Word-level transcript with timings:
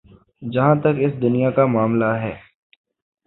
جہاں 0.41 0.75
تک 0.75 0.95
اس 0.99 1.13
دنیا 1.21 1.49
کا 1.51 1.65
معاملہ 1.65 2.11
ہے۔ 2.23 2.33